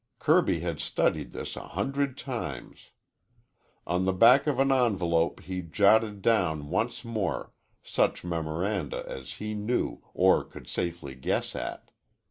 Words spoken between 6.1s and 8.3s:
down once more such